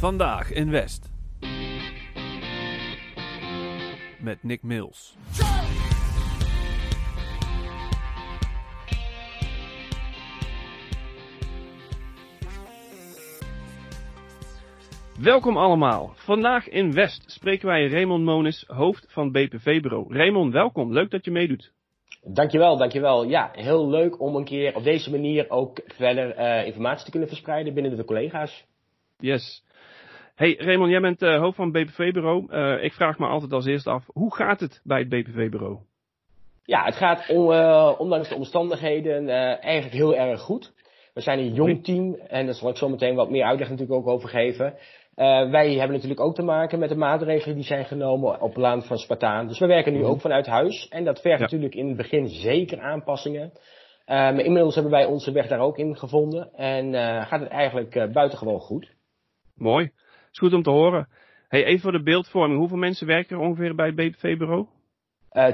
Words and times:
Vandaag 0.00 0.52
in 0.52 0.70
West. 0.70 1.10
Met 4.20 4.42
Nick 4.42 4.62
Mills. 4.62 5.16
Welkom 15.18 15.56
allemaal. 15.56 16.12
Vandaag 16.14 16.68
in 16.68 16.92
West 16.92 17.30
spreken 17.30 17.66
wij 17.66 17.88
Raymond 17.88 18.24
Monis, 18.24 18.64
hoofd 18.66 19.06
van 19.08 19.32
BPV-bureau. 19.32 20.14
Raymond, 20.14 20.52
welkom. 20.52 20.92
Leuk 20.92 21.10
dat 21.10 21.24
je 21.24 21.30
meedoet. 21.30 21.72
Dankjewel, 22.22 22.76
dankjewel. 22.76 23.24
Ja, 23.24 23.50
heel 23.52 23.88
leuk 23.88 24.20
om 24.20 24.36
een 24.36 24.44
keer 24.44 24.76
op 24.76 24.82
deze 24.82 25.10
manier 25.10 25.50
ook 25.50 25.80
verder 25.84 26.38
uh, 26.38 26.66
informatie 26.66 27.04
te 27.04 27.10
kunnen 27.10 27.28
verspreiden 27.28 27.74
binnen 27.74 27.96
de 27.96 28.04
collega's. 28.04 28.68
Yes. 29.18 29.62
Hey 30.40 30.56
Raymond, 30.58 30.90
jij 30.90 31.00
bent 31.00 31.22
uh, 31.22 31.40
hoofd 31.40 31.56
van 31.56 31.74
het 31.74 31.84
BPV-bureau. 31.84 32.46
Uh, 32.50 32.84
ik 32.84 32.92
vraag 32.92 33.18
me 33.18 33.26
altijd 33.26 33.52
als 33.52 33.66
eerste 33.66 33.90
af, 33.90 34.04
hoe 34.06 34.34
gaat 34.34 34.60
het 34.60 34.80
bij 34.84 34.98
het 34.98 35.08
BPV-bureau? 35.08 35.78
Ja, 36.64 36.84
het 36.84 36.94
gaat 36.94 37.28
on, 37.28 37.48
ondanks 37.98 38.28
de 38.28 38.34
omstandigheden 38.34 39.28
eigenlijk 39.60 39.94
heel 39.94 40.16
erg 40.16 40.40
goed. 40.40 40.72
We 41.14 41.20
zijn 41.20 41.38
een 41.38 41.54
jong 41.54 41.84
team 41.84 42.14
en 42.14 42.46
daar 42.46 42.54
zal 42.54 42.68
ik 42.70 42.76
zo 42.76 42.88
meteen 42.88 43.14
wat 43.14 43.30
meer 43.30 43.44
uitleg 43.44 43.68
natuurlijk 43.68 43.98
ook 43.98 44.06
over 44.06 44.28
geven. 44.28 44.74
Wij 45.50 45.74
hebben 45.74 45.92
natuurlijk 45.92 46.20
ook 46.20 46.34
te 46.34 46.42
maken 46.42 46.78
met 46.78 46.88
de 46.88 46.96
maatregelen 46.96 47.56
die 47.56 47.64
zijn 47.64 47.84
genomen 47.84 48.40
op 48.40 48.56
land 48.56 48.86
van 48.86 48.98
Spartaan. 48.98 49.46
Dus 49.46 49.58
we 49.58 49.66
werken 49.66 49.92
nu 49.92 49.98
mm 49.98 50.04
-hmm. 50.04 50.12
ook 50.12 50.20
vanuit 50.20 50.46
huis. 50.46 50.88
En 50.88 51.04
dat 51.04 51.20
vergt 51.20 51.38
ja. 51.38 51.44
natuurlijk 51.44 51.74
in 51.74 51.88
het 51.88 51.96
begin 51.96 52.28
zeker 52.28 52.80
aanpassingen. 52.80 53.52
Maar 54.06 54.40
inmiddels 54.40 54.74
hebben 54.74 54.92
wij 54.92 55.04
onze 55.04 55.32
weg 55.32 55.48
daar 55.48 55.60
ook 55.60 55.78
in 55.78 55.96
gevonden. 55.96 56.52
En 56.54 56.94
gaat 57.26 57.40
het 57.40 57.50
eigenlijk 57.50 58.12
buitengewoon 58.12 58.60
goed. 58.60 58.94
Mooi. 59.54 59.90
Is 60.30 60.38
goed 60.38 60.52
om 60.52 60.62
te 60.62 60.70
horen. 60.70 61.08
Hey, 61.48 61.64
even 61.64 61.80
voor 61.80 61.92
de 61.92 62.02
beeldvorming. 62.02 62.58
Hoeveel 62.58 62.76
mensen 62.76 63.06
werken 63.06 63.36
er 63.36 63.42
ongeveer 63.42 63.74
bij 63.74 63.86
het 63.86 63.94
BPV-bureau? 63.94 64.66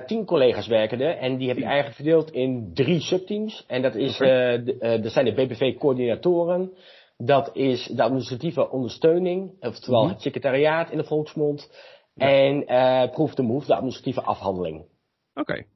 tien 0.06 0.24
collega's 0.24 0.66
werken 0.66 1.00
er. 1.00 1.16
En 1.16 1.36
die 1.36 1.48
heb 1.48 1.56
je 1.56 1.64
eigenlijk 1.64 1.94
verdeeld 1.94 2.30
in 2.30 2.70
drie 2.74 3.00
subteams. 3.00 3.64
En 3.66 3.82
dat, 3.82 3.94
is, 3.94 4.14
okay. 4.14 4.62
de, 4.62 4.98
dat 5.02 5.12
zijn 5.12 5.24
de 5.24 5.34
BPV-coördinatoren. 5.34 6.72
Dat 7.16 7.56
is 7.56 7.86
de 7.86 8.02
administratieve 8.02 8.70
ondersteuning, 8.70 9.50
oftewel 9.60 9.98
mm 9.98 10.04
-hmm. 10.04 10.14
het 10.14 10.22
secretariaat 10.22 10.90
in 10.90 10.98
de 10.98 11.04
volksmond. 11.04 11.70
Ja. 12.14 12.28
En 12.28 12.64
Proof 13.10 13.34
the 13.34 13.42
Move, 13.42 13.66
de 13.66 13.74
administratieve 13.74 14.22
afhandeling. 14.22 14.76
Oké, 14.78 15.40
okay. 15.40 15.66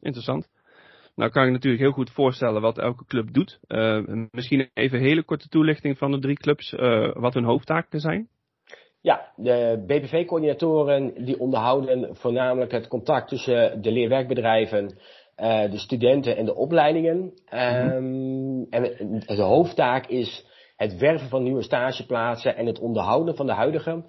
interessant. 0.00 0.48
Nou 1.14 1.30
kan 1.30 1.46
ik 1.46 1.52
natuurlijk 1.52 1.82
heel 1.82 1.92
goed 1.92 2.10
voorstellen 2.10 2.60
wat 2.60 2.78
elke 2.78 3.04
club 3.04 3.32
doet. 3.32 3.58
Uh, 3.68 4.26
misschien 4.30 4.70
even 4.74 4.98
een 4.98 5.04
hele 5.04 5.24
korte 5.24 5.48
toelichting 5.48 5.98
van 5.98 6.10
de 6.10 6.18
drie 6.18 6.36
clubs, 6.36 6.72
uh, 6.72 7.12
wat 7.14 7.34
hun 7.34 7.44
hoofdtaken 7.44 8.00
zijn. 8.00 8.28
Ja, 9.00 9.32
de 9.36 9.84
BPV-coördinatoren 9.86 11.24
die 11.24 11.38
onderhouden 11.38 12.16
voornamelijk 12.16 12.72
het 12.72 12.88
contact 12.88 13.28
tussen 13.28 13.82
de 13.82 13.92
leerwerkbedrijven, 13.92 14.84
uh, 14.84 15.70
de 15.70 15.78
studenten 15.78 16.36
en 16.36 16.44
de 16.44 16.54
opleidingen. 16.54 17.18
Mm 17.18 17.32
-hmm. 17.48 17.90
um, 17.90 18.66
en 18.70 18.82
de 19.26 19.42
hoofdtaak 19.42 20.06
is 20.06 20.46
het 20.76 20.98
werven 20.98 21.28
van 21.28 21.42
nieuwe 21.42 21.62
stageplaatsen 21.62 22.56
en 22.56 22.66
het 22.66 22.78
onderhouden 22.78 23.36
van 23.36 23.46
de 23.46 23.52
huidige. 23.52 24.04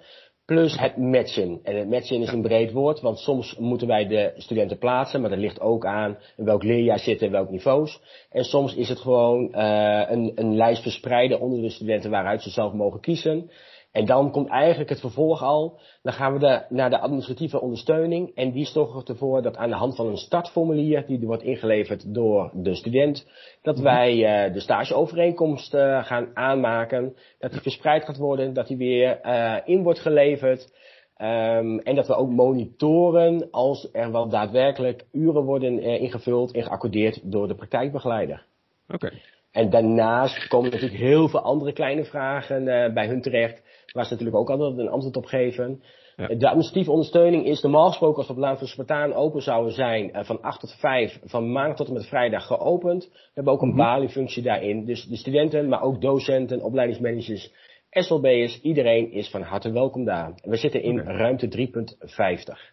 Plus 0.46 0.78
het 0.78 0.96
matchen. 0.96 1.60
En 1.62 1.76
het 1.76 1.88
matchen 1.88 2.20
is 2.20 2.32
een 2.32 2.42
breed 2.42 2.72
woord, 2.72 3.00
want 3.00 3.18
soms 3.18 3.56
moeten 3.58 3.86
wij 3.86 4.06
de 4.06 4.32
studenten 4.36 4.78
plaatsen, 4.78 5.20
maar 5.20 5.30
dat 5.30 5.38
ligt 5.38 5.60
ook 5.60 5.86
aan 5.86 6.18
in 6.36 6.44
welk 6.44 6.62
leerjaar 6.62 6.98
zitten 6.98 7.26
en 7.26 7.32
welk 7.32 7.50
niveaus. 7.50 8.00
En 8.30 8.44
soms 8.44 8.74
is 8.74 8.88
het 8.88 8.98
gewoon 8.98 9.48
uh, 9.54 10.02
een, 10.08 10.32
een 10.34 10.56
lijst 10.56 10.82
verspreiden 10.82 11.40
onder 11.40 11.62
de 11.62 11.70
studenten 11.70 12.10
waaruit 12.10 12.42
ze 12.42 12.50
zelf 12.50 12.72
mogen 12.72 13.00
kiezen. 13.00 13.50
En 13.94 14.06
dan 14.06 14.30
komt 14.30 14.48
eigenlijk 14.48 14.90
het 14.90 15.00
vervolg 15.00 15.42
al. 15.42 15.80
Dan 16.02 16.12
gaan 16.12 16.32
we 16.32 16.38
de, 16.38 16.62
naar 16.68 16.90
de 16.90 16.98
administratieve 16.98 17.60
ondersteuning. 17.60 18.34
En 18.34 18.52
die 18.52 18.66
zorgt 18.66 19.08
ervoor 19.08 19.42
dat 19.42 19.56
aan 19.56 19.68
de 19.68 19.76
hand 19.76 19.96
van 19.96 20.06
een 20.06 20.16
startformulier, 20.16 21.06
die 21.06 21.26
wordt 21.26 21.42
ingeleverd 21.42 22.14
door 22.14 22.50
de 22.54 22.74
student, 22.74 23.30
dat 23.62 23.78
wij 23.78 24.46
uh, 24.46 24.52
de 24.52 24.60
stageovereenkomst 24.60 25.74
uh, 25.74 26.04
gaan 26.04 26.30
aanmaken. 26.34 27.16
Dat 27.38 27.50
die 27.50 27.60
verspreid 27.60 28.04
gaat 28.04 28.16
worden, 28.16 28.52
dat 28.52 28.66
die 28.66 28.76
weer 28.76 29.20
uh, 29.22 29.56
in 29.64 29.82
wordt 29.82 30.00
geleverd. 30.00 30.72
Um, 31.18 31.78
en 31.78 31.94
dat 31.94 32.06
we 32.06 32.14
ook 32.14 32.30
monitoren 32.30 33.50
als 33.50 33.88
er 33.92 34.12
wel 34.12 34.28
daadwerkelijk 34.28 35.04
uren 35.12 35.42
worden 35.42 35.82
ingevuld 35.82 36.52
en 36.52 36.62
geaccordeerd 36.62 37.20
door 37.22 37.48
de 37.48 37.54
praktijkbegeleider. 37.54 38.44
Oké. 38.88 39.06
Okay. 39.06 39.20
En 39.54 39.70
daarnaast 39.70 40.48
komen 40.48 40.70
natuurlijk 40.70 41.00
heel 41.00 41.28
veel 41.28 41.40
andere 41.40 41.72
kleine 41.72 42.04
vragen 42.04 42.64
bij 42.94 43.06
hun 43.06 43.22
terecht 43.22 43.62
waar 43.92 44.04
ze 44.04 44.10
natuurlijk 44.10 44.38
ook 44.38 44.50
altijd 44.50 44.78
een 44.78 44.88
antwoord 44.88 45.16
op 45.16 45.24
geven. 45.24 45.82
Ja. 46.16 46.26
De 46.26 46.46
administratieve 46.46 46.90
ondersteuning 46.90 47.46
is 47.46 47.62
normaal 47.62 47.88
gesproken 47.88 48.16
als 48.16 48.26
we 48.26 48.32
op 48.32 48.38
Laan 48.38 48.58
van 48.58 48.66
Spartaan 48.66 49.12
open 49.12 49.42
zouden 49.42 49.72
zijn 49.72 50.10
uh, 50.16 50.24
van 50.24 50.40
8 50.40 50.60
tot 50.60 50.74
5, 50.78 51.20
van 51.24 51.52
maandag 51.52 51.76
tot 51.76 51.86
en 51.86 51.92
met 51.92 52.06
vrijdag 52.06 52.46
geopend. 52.46 53.04
We 53.04 53.30
hebben 53.34 53.52
ook 53.52 53.62
een 53.62 53.68
mm 53.68 53.74
-hmm. 53.74 53.84
baliefunctie 53.84 54.42
daarin. 54.42 54.84
Dus 54.84 55.04
de 55.06 55.16
studenten, 55.16 55.68
maar 55.68 55.82
ook 55.82 56.00
docenten, 56.00 56.62
opleidingsmanagers, 56.62 57.52
SLB'ers, 57.90 58.60
iedereen 58.60 59.12
is 59.12 59.30
van 59.30 59.42
harte 59.42 59.72
welkom 59.72 60.04
daar. 60.04 60.32
We 60.42 60.56
zitten 60.56 60.82
in 60.82 61.00
okay. 61.00 61.14
ruimte 61.14 61.68
3.50. 61.68 62.72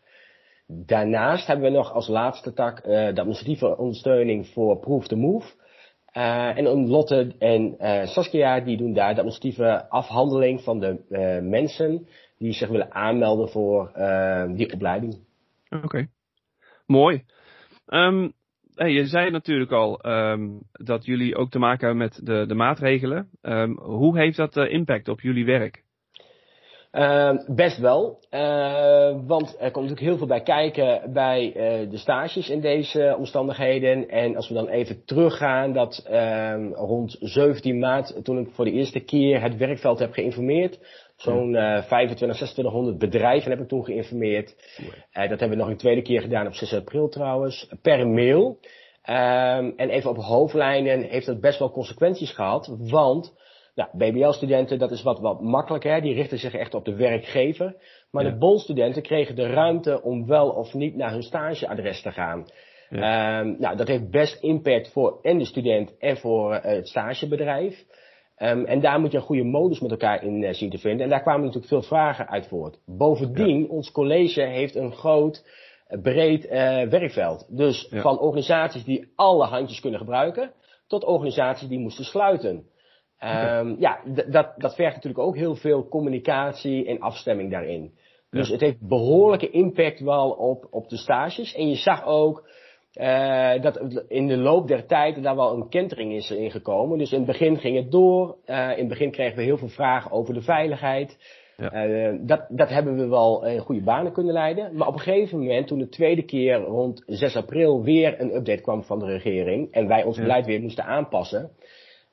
Daarnaast 0.68 1.48
hebben 1.48 1.72
we 1.72 1.78
nog 1.78 1.94
als 1.94 2.08
laatste 2.08 2.54
tak 2.54 2.78
uh, 2.78 2.86
de 2.86 3.20
administratieve 3.20 3.78
ondersteuning 3.78 4.48
voor 4.48 4.80
Proof 4.80 5.08
the 5.08 5.16
Move. 5.16 5.48
Uh, 6.18 6.58
en 6.58 6.88
Lotte 6.88 7.36
en 7.40 7.76
uh, 7.80 8.06
Saskia 8.06 8.60
die 8.60 8.78
doen 8.78 8.94
daar 8.94 9.14
de 9.14 9.20
administratieve 9.20 9.90
afhandeling 9.90 10.62
van 10.62 10.80
de 10.80 11.06
uh, 11.10 11.50
mensen 11.50 12.08
die 12.38 12.54
zich 12.54 12.70
willen 12.70 12.92
aanmelden 12.94 13.50
voor 13.50 13.92
die 14.56 14.74
opleiding. 14.74 15.20
Oké, 15.84 16.08
mooi. 16.86 17.24
Hey, 18.76 18.92
je 18.92 19.06
zei 19.06 19.32
natuurlijk 19.32 19.72
al 19.72 20.06
um, 20.06 20.62
dat 20.72 21.06
jullie 21.06 21.36
ook 21.36 21.50
te 21.50 21.60
maken 21.60 21.88
hebben 21.88 22.08
met 22.08 22.26
de, 22.26 22.46
de 22.48 22.54
maatregelen. 22.54 23.30
Um, 23.42 23.80
hoe 23.80 24.18
heeft 24.18 24.38
dat 24.38 24.56
impact 24.56 25.08
op 25.08 25.22
jullie 25.22 25.46
werk? 25.46 25.84
Uh, 26.92 27.32
best 27.48 27.78
wel, 27.78 28.20
uh, 28.32 29.16
want 29.26 29.56
er 29.60 29.72
komt 29.72 29.90
natuurlijk 29.90 30.00
heel 30.00 30.18
veel 30.18 30.28
bij 30.28 30.42
kijken 30.42 31.14
bij 31.14 31.48
uh, 31.48 31.90
de 31.90 31.98
stages 31.98 32.50
in 32.50 32.62
deze 32.62 33.16
omstandigheden. 33.18 34.10
En 34.10 34.36
als 34.36 34.48
we 34.48 34.54
dan 34.54 34.68
even 34.68 35.06
teruggaan, 35.06 35.74
dat 35.74 36.08
uh, 36.12 36.72
rond 36.74 37.18
17 37.20 37.80
maart, 37.80 38.24
toen 38.24 38.40
ik 38.40 38.48
voor 38.52 38.66
de 38.66 38.72
eerste 38.72 39.00
keer 39.00 39.42
het 39.42 39.58
werkveld 39.58 40.00
heb 40.00 40.14
geïnformeerd, 40.14 40.80
zo'n 41.16 41.54
25, 41.54 42.16
2600 42.16 42.98
bedrijven 42.98 43.52
heb 43.52 43.60
ik 43.60 43.68
toen 43.68 43.86
geïnformeerd. 43.86 44.56
dat 45.14 45.30
hebben 45.30 45.50
we 45.50 45.56
nog 45.56 45.68
een 45.68 45.78
tweede 45.78 46.02
keer 46.02 46.22
gedaan 46.22 46.48
op 46.48 46.54
6 46.54 46.74
april 46.74 47.10
trouwens, 47.10 47.74
per 47.82 48.08
mail. 48.08 48.60
En 49.02 49.90
even 49.90 50.10
op 50.10 50.18
hoofdlijnen 50.18 51.02
heeft 51.02 51.26
dat 51.26 51.40
best 51.40 51.60
wel 51.60 51.72
consequenties 51.72 52.32
gehad, 52.32 52.76
want 52.80 53.34
nou, 53.76 53.90
BBL-studenten, 53.94 54.80
dat 54.80 54.92
is 54.92 55.04
wat, 55.04 55.20
wat 55.20 55.42
makkelijker. 55.42 56.02
Die 56.02 56.14
richten 56.14 56.38
zich 56.38 56.54
echt 56.54 56.74
op 56.74 56.86
de 56.86 56.96
werkgever. 56.96 57.76
Maar 58.12 58.24
ja. 58.24 58.30
de 58.30 58.38
bolstudenten 58.38 59.02
kregen 59.02 59.36
de 59.36 59.48
ruimte 59.48 60.02
om 60.02 60.26
wel 60.26 60.50
of 60.50 60.74
niet 60.74 60.96
naar 60.96 61.12
hun 61.12 61.24
stageadres 61.24 62.02
te 62.02 62.12
gaan. 62.12 62.46
Ja. 62.90 63.40
Um, 63.40 63.56
nou, 63.60 63.76
dat 63.78 63.88
heeft 63.88 64.10
best 64.10 64.44
impact 64.44 64.92
voor 64.92 65.20
en 65.22 65.38
de 65.38 65.46
student 65.46 65.98
en 65.98 66.18
voor 66.18 66.54
uh, 66.54 66.62
het 66.62 66.88
stagebedrijf. 66.88 67.86
Um, 68.38 68.66
en 68.66 68.82
daar 68.82 69.00
moet 69.00 69.12
je 69.12 69.18
een 69.18 69.24
goede 69.24 69.44
modus 69.44 69.80
met 69.80 69.92
elkaar 69.92 70.24
in 70.24 70.42
uh, 70.42 70.54
zien 70.54 70.70
te 70.70 70.78
vinden. 70.78 71.04
En 71.04 71.10
daar 71.10 71.22
kwamen 71.22 71.42
natuurlijk 71.42 71.68
veel 71.68 71.82
vragen 71.82 72.30
uit 72.30 72.48
voort. 72.48 72.80
Bovendien, 72.86 73.62
ja. 73.62 73.68
ons 73.68 73.92
college 73.92 74.42
heeft 74.42 74.76
een 74.76 74.92
groot, 74.92 75.46
breed 76.02 76.46
uh, 76.46 76.52
werkveld. 76.84 77.46
Dus 77.50 77.88
van 77.90 78.20
organisaties 78.20 78.84
die 78.84 79.12
alle 79.16 79.46
handjes 79.46 79.80
kunnen 79.80 80.00
gebruiken, 80.00 80.52
tot 80.88 81.04
organisaties 81.04 81.68
die 81.68 81.80
moesten 81.80 82.06
sluiten. 82.06 82.70
Um, 83.24 83.76
ja, 83.86 84.00
dat, 84.30 84.54
dat 84.58 84.76
vergt 84.76 84.96
natuurlijk 84.96 85.24
ook 85.24 85.36
heel 85.36 85.56
veel 85.56 85.88
communicatie 85.88 86.86
en 86.86 87.00
afstemming 87.00 87.52
daarin. 87.52 87.92
Dus 88.30 88.48
ja. 88.48 88.54
het 88.54 88.62
heeft 88.62 88.88
behoorlijke 88.88 89.50
impact 89.50 90.00
wel 90.00 90.30
op, 90.30 90.68
op 90.70 90.90
de 90.90 90.98
stages. 90.98 91.56
En 91.56 91.70
je 91.70 91.76
zag 91.76 92.06
ook 92.06 92.50
uh, 93.00 93.62
dat 93.62 94.06
in 94.08 94.28
de 94.28 94.38
loop 94.38 94.68
der 94.68 94.86
tijd 94.86 95.24
daar 95.24 95.36
wel 95.36 95.54
een 95.54 95.70
kentering 95.70 96.14
is 96.14 96.32
ingekomen. 96.32 96.98
Dus 96.98 97.12
in 97.12 97.18
het 97.18 97.28
begin 97.28 97.58
ging 97.58 97.78
het 97.78 97.92
door. 97.92 98.38
Uh, 98.46 98.72
in 98.72 98.80
het 98.80 98.88
begin 98.88 99.12
kregen 99.12 99.38
we 99.38 99.44
heel 99.44 99.58
veel 99.58 99.68
vragen 99.68 100.12
over 100.12 100.34
de 100.34 100.42
veiligheid. 100.42 101.18
Ja. 101.58 101.88
Uh, 101.88 102.20
dat, 102.22 102.46
dat 102.50 102.70
hebben 102.70 102.98
we 102.98 103.08
wel 103.08 103.46
in 103.46 103.60
goede 103.60 103.84
banen 103.84 104.12
kunnen 104.12 104.34
leiden. 104.34 104.76
Maar 104.76 104.88
op 104.88 104.94
een 104.94 105.00
gegeven 105.00 105.40
moment, 105.40 105.68
toen 105.68 105.80
de 105.80 105.90
tweede 105.90 106.24
keer 106.24 106.60
rond 106.60 107.04
6 107.06 107.36
april 107.36 107.84
weer 107.84 108.22
een 108.22 108.36
update 108.36 108.62
kwam 108.62 108.84
van 108.84 109.00
de 109.00 109.06
regering. 109.06 109.72
En 109.72 109.88
wij 109.88 110.04
ons 110.04 110.16
ja. 110.16 110.22
beleid 110.22 110.46
weer 110.46 110.62
moesten 110.62 110.86
aanpassen 110.86 111.52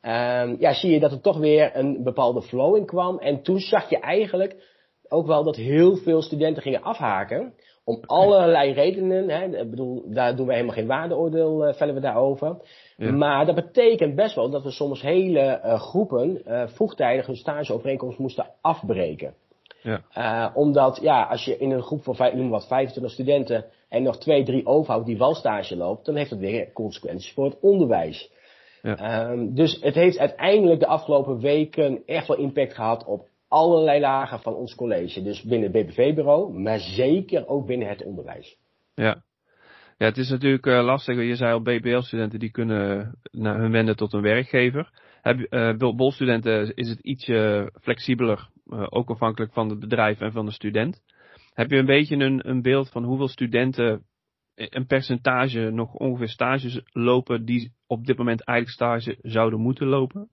Um, 0.02 0.56
ja, 0.58 0.72
zie 0.72 0.90
je 0.90 1.00
dat 1.00 1.12
er 1.12 1.20
toch 1.20 1.38
weer 1.38 1.76
een 1.76 2.02
bepaalde 2.02 2.42
flow 2.42 2.76
in 2.76 2.86
kwam. 2.86 3.18
En 3.18 3.42
toen 3.42 3.58
zag 3.58 3.90
je 3.90 3.98
eigenlijk 3.98 4.56
ook 5.08 5.26
wel 5.26 5.44
dat 5.44 5.56
heel 5.56 5.96
veel 5.96 6.22
studenten 6.22 6.62
gingen 6.62 6.82
afhaken. 6.82 7.54
Om 7.84 8.02
allerlei 8.06 8.72
redenen. 8.72 9.30
Hè, 9.30 9.44
ik 9.44 9.70
bedoel, 9.70 10.04
daar 10.06 10.36
doen 10.36 10.46
we 10.46 10.52
helemaal 10.52 10.74
geen 10.74 10.86
waardeoordeel, 10.86 11.68
uh, 11.68 11.74
vellen 11.74 11.94
we 11.94 12.00
daarover. 12.00 12.56
Maar 12.96 13.46
dat 13.46 13.54
betekent 13.54 14.14
best 14.14 14.34
wel 14.34 14.50
dat 14.50 14.62
we 14.62 14.70
soms 14.70 15.02
hele 15.02 15.60
uh, 15.64 15.80
groepen 15.80 16.42
uh, 16.46 16.66
vroegtijdig 16.66 17.26
hun 17.26 17.36
stageovereenkomst 17.36 18.18
moesten 18.18 18.46
afbreken. 18.60 19.34
Ja. 19.82 20.52
Omdat, 20.54 20.98
ja, 21.02 21.22
als 21.22 21.44
je 21.44 21.58
in 21.58 21.70
een 21.70 21.82
groep 21.82 22.02
van 22.02 22.36
noem 22.36 22.50
wat, 22.50 22.66
25 22.66 23.12
studenten 23.12 23.64
en 23.88 24.02
nog 24.02 24.18
twee, 24.18 24.44
drie 24.44 24.66
overhoudt 24.66 25.06
die 25.06 25.18
wel 25.18 25.34
stage 25.34 25.76
loopt, 25.76 26.04
dan 26.04 26.16
heeft 26.16 26.30
dat 26.30 26.38
weer 26.38 26.72
consequenties 26.72 27.32
voor 27.32 27.44
het 27.44 27.56
onderwijs. 27.60 28.30
Ja. 28.82 29.30
Um, 29.30 29.54
dus 29.54 29.80
het 29.80 29.94
heeft 29.94 30.18
uiteindelijk 30.18 30.80
de 30.80 30.86
afgelopen 30.86 31.40
weken 31.40 32.02
echt 32.06 32.28
wel 32.28 32.36
impact 32.36 32.74
gehad 32.74 33.04
op 33.04 33.28
allerlei 33.48 34.00
lagen 34.00 34.40
van 34.40 34.54
ons 34.54 34.74
college. 34.74 35.22
Dus 35.22 35.42
binnen 35.42 35.72
het 35.72 35.86
BBV-bureau, 35.86 36.58
maar 36.58 36.78
zeker 36.78 37.46
ook 37.46 37.66
binnen 37.66 37.88
het 37.88 38.04
onderwijs. 38.04 38.56
Ja. 38.94 39.22
Ja, 39.98 40.06
het 40.06 40.16
is 40.16 40.30
natuurlijk 40.30 40.66
uh, 40.66 40.84
lastig. 40.84 41.16
Je 41.16 41.34
zei 41.34 41.52
al, 41.52 41.62
BBL-studenten 41.62 42.38
die 42.38 42.50
kunnen 42.50 43.14
naar 43.30 43.58
hun 43.58 43.70
wenden 43.70 43.96
tot 43.96 44.12
een 44.12 44.22
werkgever. 44.22 44.90
Heb, 45.22 45.46
uh, 45.50 45.94
bolstudenten 45.96 46.74
is 46.74 46.88
het 46.88 47.00
ietsje 47.00 47.70
flexibeler, 47.80 48.48
uh, 48.66 48.86
ook 48.88 49.10
afhankelijk 49.10 49.52
van 49.52 49.68
het 49.68 49.78
bedrijf 49.78 50.20
en 50.20 50.32
van 50.32 50.46
de 50.46 50.52
student. 50.52 51.02
Heb 51.54 51.70
je 51.70 51.76
een 51.76 51.86
beetje 51.86 52.16
een, 52.16 52.48
een 52.48 52.62
beeld 52.62 52.90
van 52.90 53.04
hoeveel 53.04 53.28
studenten 53.28 54.02
een 54.58 54.86
percentage 54.86 55.70
nog 55.70 55.94
ongeveer 55.94 56.28
stages 56.28 56.80
lopen 56.92 57.44
die 57.44 57.72
op 57.86 58.06
dit 58.06 58.18
moment 58.18 58.44
eigenlijk 58.44 58.78
stage 58.78 59.18
zouden 59.22 59.60
moeten 59.60 59.86
lopen? 59.86 60.28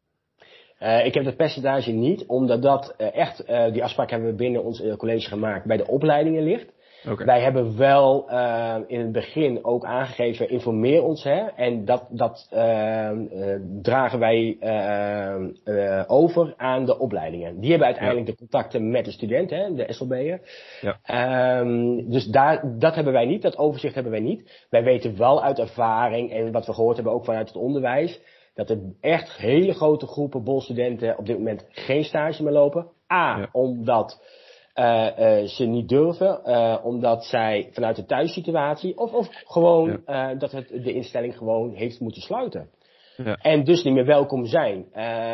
Uh, 0.80 1.06
ik 1.06 1.13
heb 1.13 1.24
dat 1.24 1.36
percentage 1.36 1.92
niet, 1.92 2.25
omdat 2.25 2.62
dat 2.62 2.95
uh, 2.98 3.16
echt, 3.16 3.50
uh, 3.50 3.72
die 3.72 3.83
afspraak 3.83 4.10
hebben 4.10 4.30
we 4.30 4.36
binnen 4.36 4.63
ons 4.63 4.83
college 4.98 5.27
gemaakt, 5.27 5.66
bij 5.66 5.77
de 5.77 5.88
opleidingen 5.88 6.44
ligt. 6.44 6.74
Okay. 7.09 7.25
Wij 7.25 7.41
hebben 7.41 7.77
wel 7.77 8.25
uh, 8.29 8.75
in 8.87 8.99
het 8.99 9.11
begin 9.11 9.65
ook 9.65 9.85
aangegeven, 9.85 10.49
informeer 10.49 11.03
ons. 11.03 11.23
Hè, 11.23 11.45
en 11.55 11.85
dat, 11.85 12.07
dat 12.09 12.49
uh, 12.53 13.11
uh, 13.11 13.55
dragen 13.81 14.19
wij 14.19 14.57
over 16.07 16.53
aan 16.57 16.85
de 16.85 16.99
opleidingen. 16.99 17.59
Die 17.59 17.69
hebben 17.69 17.87
uiteindelijk 17.87 18.27
ja. 18.27 18.31
de 18.31 18.39
contacten 18.39 18.89
met 18.89 19.05
de 19.05 19.11
student, 19.11 19.49
hè, 19.49 19.73
de 19.73 19.93
SLB'er. 19.93 20.39
Ja. 20.81 21.59
Um, 21.59 22.09
dus 22.09 22.25
daar, 22.25 22.79
dat 22.79 22.95
hebben 22.95 23.13
wij 23.13 23.25
niet, 23.25 23.41
dat 23.41 23.57
overzicht 23.57 23.93
hebben 23.93 24.11
wij 24.11 24.21
niet. 24.21 24.65
Wij 24.69 24.83
weten 24.83 25.17
wel 25.17 25.43
uit 25.43 25.59
ervaring 25.59 26.31
en 26.31 26.51
wat 26.51 26.65
we 26.65 26.73
gehoord 26.73 26.95
hebben 26.95 27.13
ook 27.13 27.25
vanuit 27.25 27.47
het 27.47 27.57
onderwijs, 27.57 28.21
dat 28.53 28.69
er 28.69 28.79
echt 29.01 29.37
hele 29.37 29.73
grote 29.73 30.07
groepen 30.07 30.43
bolstudenten 30.43 31.17
op 31.17 31.25
dit 31.25 31.37
moment 31.37 31.65
geen 31.69 32.03
stage 32.03 32.43
meer 32.43 32.53
lopen. 32.53 32.87
A, 33.13 33.37
ja. 33.37 33.49
omdat 33.51 34.21
uh, 34.75 35.07
uh, 35.19 35.48
ze 35.48 35.66
niet 35.66 35.89
durven, 35.89 36.42
uh, 36.45 36.77
omdat 36.83 37.25
zij 37.25 37.69
vanuit 37.72 37.95
de 37.95 38.06
thuissituatie, 38.06 38.98
of, 38.98 39.13
of 39.13 39.27
gewoon 39.45 40.01
ja. 40.06 40.33
dat 40.33 40.51
het 40.51 40.68
de 40.68 40.94
instelling 40.94 41.38
gewoon 41.38 41.74
heeft 41.74 42.00
moeten 42.00 42.22
sluiten. 42.22 42.69
Ja. 43.18 43.36
En 43.36 43.63
dus 43.63 43.83
niet 43.83 43.94
meer 43.94 44.06
welkom 44.06 44.45
zijn. 44.45 44.86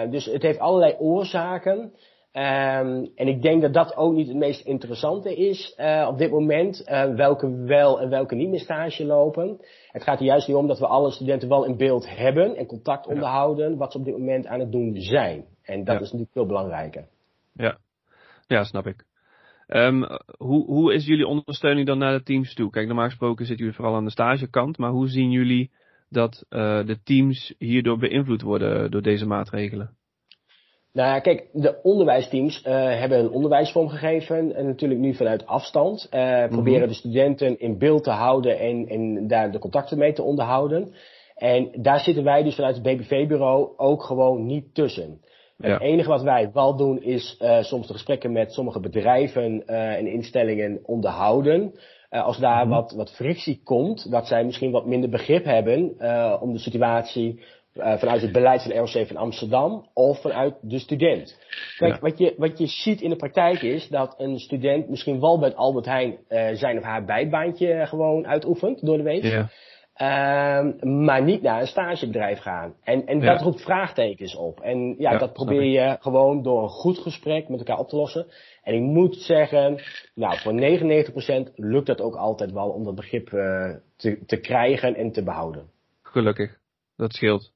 dus 0.09 0.25
het 0.25 0.41
heeft 0.41 0.59
allerlei 0.59 0.95
oorzaken. 0.99 1.93
Um, 2.33 3.11
en 3.15 3.27
ik 3.27 3.41
denk 3.41 3.61
dat 3.61 3.73
dat 3.73 3.95
ook 3.95 4.13
niet 4.13 4.27
het 4.27 4.37
meest 4.37 4.65
interessante 4.65 5.35
is 5.35 5.75
op 6.07 6.17
dit 6.17 6.31
moment, 6.31 6.83
welke 7.15 7.55
wel 7.55 8.01
en 8.01 8.09
welke 8.09 8.35
niet 8.35 8.49
meer 8.49 8.59
stage 8.59 9.05
lopen. 9.05 9.59
Het 9.91 10.03
gaat 10.03 10.19
er 10.19 10.25
juist 10.25 10.47
niet 10.47 10.57
om 10.57 10.67
dat 10.67 10.79
we 10.79 10.87
alle 10.87 11.11
studenten 11.11 11.49
wel 11.49 11.65
in 11.65 11.77
beeld 11.77 12.15
hebben 12.15 12.55
en 12.55 12.65
contact 12.65 13.05
ja. 13.05 13.13
onderhouden, 13.13 13.77
wat 13.77 13.91
ze 13.91 13.97
op 13.97 14.05
dit 14.05 14.17
moment 14.17 14.47
aan 14.47 14.59
het 14.59 14.71
doen 14.71 14.95
zijn. 14.95 15.45
En 15.63 15.83
dat 15.83 15.95
is 15.95 16.01
natuurlijk 16.01 16.31
veel 16.31 16.45
belangrijker. 16.45 17.07
Ja, 17.53 17.77
ja 18.47 18.63
snap 18.63 18.87
ik. 18.87 19.09
Um, 19.75 20.05
hoe, 20.37 20.65
hoe 20.65 20.93
is 20.93 21.05
jullie 21.05 21.27
ondersteuning 21.27 21.87
dan 21.87 21.97
naar 21.97 22.17
de 22.17 22.23
teams 22.23 22.53
toe? 22.53 22.69
Kijk, 22.69 22.87
normaal 22.87 23.05
gesproken 23.05 23.45
zitten 23.45 23.65
jullie 23.65 23.79
vooral 23.79 23.95
aan 23.95 24.05
de 24.05 24.11
stagekant, 24.11 24.77
maar 24.77 24.91
hoe 24.91 25.07
zien 25.07 25.31
jullie 25.31 25.71
dat 26.09 26.45
uh, 26.49 26.85
de 26.85 27.01
teams 27.03 27.53
hierdoor 27.57 27.97
beïnvloed 27.97 28.41
worden 28.41 28.91
door 28.91 29.01
deze 29.01 29.25
maatregelen? 29.25 29.95
Nou 30.93 31.09
ja, 31.09 31.19
kijk, 31.19 31.49
de 31.53 31.81
onderwijsteams 31.81 32.63
uh, 32.65 32.73
hebben 32.73 33.19
een 33.19 33.29
onderwijsvorm 33.29 33.89
gegeven. 33.89 34.55
En 34.55 34.65
natuurlijk 34.65 34.99
nu 34.99 35.13
vanuit 35.13 35.45
afstand. 35.45 36.07
Uh, 36.11 36.21
mm 36.21 36.27
-hmm. 36.27 36.49
Proberen 36.49 36.87
de 36.87 36.93
studenten 36.93 37.59
in 37.59 37.77
beeld 37.77 38.03
te 38.03 38.11
houden 38.11 38.59
en, 38.59 38.87
en 38.87 39.27
daar 39.27 39.51
de 39.51 39.59
contacten 39.59 39.97
mee 39.97 40.13
te 40.13 40.23
onderhouden. 40.23 40.93
En 41.35 41.71
daar 41.81 41.99
zitten 41.99 42.23
wij 42.23 42.43
dus 42.43 42.55
vanuit 42.55 42.75
het 42.75 42.83
BBV-bureau 42.83 43.77
ook 43.77 44.03
gewoon 44.03 44.45
niet 44.45 44.73
tussen. 44.73 45.21
Ja. 45.61 45.73
Het 45.73 45.81
enige 45.81 46.09
wat 46.09 46.21
wij 46.21 46.49
wel 46.53 46.75
doen 46.75 47.03
is 47.03 47.37
uh, 47.41 47.61
soms 47.61 47.87
de 47.87 47.93
gesprekken 47.93 48.31
met 48.31 48.53
sommige 48.53 48.79
bedrijven 48.79 49.63
uh, 49.67 49.93
en 49.93 50.07
instellingen 50.07 50.79
onderhouden. 50.83 51.73
Uh, 52.11 52.23
als 52.23 52.37
daar 52.37 52.65
mm 52.65 52.71
wat, 52.71 52.91
wat 52.91 53.11
frictie 53.11 53.61
komt, 53.63 54.11
dat 54.11 54.27
zij 54.27 54.43
misschien 54.43 54.71
wat 54.71 54.85
minder 54.85 55.09
begrip 55.09 55.45
hebben 55.45 55.95
om 56.41 56.53
de 56.53 56.59
situatie 56.59 57.43
vanuit 57.73 58.21
het 58.21 58.31
beleid 58.31 58.63
van 58.63 58.71
ROC 58.71 59.07
van 59.07 59.17
Amsterdam 59.17 59.87
of 59.93 60.21
vanuit 60.21 60.55
de 60.61 60.79
student. 60.79 61.39
Kijk, 61.77 61.93
ja. 61.93 61.99
wat, 61.99 62.17
je, 62.17 62.33
wat 62.37 62.57
je 62.57 62.67
ziet 62.67 63.01
in 63.01 63.09
de 63.09 63.15
praktijk 63.15 63.61
is 63.61 63.87
dat 63.87 64.15
een 64.17 64.39
student 64.39 64.89
misschien 64.89 65.19
wel 65.19 65.39
bij 65.39 65.55
Albert 65.55 65.85
Heijn 65.85 66.17
zijn 66.53 66.77
of 66.77 66.83
haar 66.83 67.05
bijbaantje 67.05 67.85
gewoon 67.85 68.27
uitoefent 68.27 68.85
door 68.85 68.97
de 68.97 69.03
week. 69.03 69.23
Ja. 69.23 69.49
Um, 69.97 71.03
maar 71.05 71.23
niet 71.23 71.41
naar 71.41 71.61
een 71.61 71.67
stagebedrijf 71.67 72.39
gaan. 72.39 72.73
En, 72.83 73.05
en 73.05 73.19
dat 73.19 73.41
roept 73.41 73.61
vraagtekens 73.61 74.35
op. 74.35 74.59
En 74.59 74.95
ja, 74.97 75.11
ja 75.11 75.17
dat 75.17 75.33
probeer 75.33 75.63
je 75.63 75.97
gewoon 75.99 76.43
door 76.43 76.63
een 76.63 76.69
goed 76.69 76.97
gesprek 76.97 77.49
met 77.49 77.59
elkaar 77.59 77.77
op 77.77 77.87
te 77.87 77.95
lossen. 77.95 78.27
En 78.63 78.73
ik 78.73 78.81
moet 78.81 79.15
zeggen, 79.15 79.81
nou, 80.15 80.37
voor 80.39 80.53
99% 81.49 81.53
lukt 81.55 81.87
dat 81.87 82.01
ook 82.01 82.15
altijd 82.15 82.51
wel 82.51 82.69
om 82.69 82.83
dat 82.83 82.95
begrip 82.95 83.31
uh, 83.31 83.75
te, 83.95 84.25
te 84.25 84.39
krijgen 84.39 84.95
en 84.95 85.11
te 85.11 85.23
behouden. 85.23 85.69
Gelukkig, 86.01 86.57
dat 86.95 87.13
scheelt. 87.13 87.51